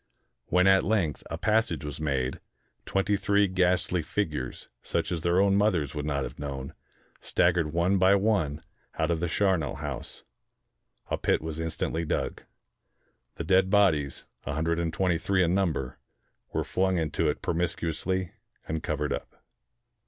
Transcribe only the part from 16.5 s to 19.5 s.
were flung into it promiscuously, and covered up.